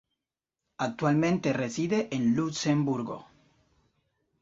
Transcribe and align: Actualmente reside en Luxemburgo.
Actualmente 0.79 1.53
reside 1.53 2.07
en 2.09 2.35
Luxemburgo. 2.35 3.27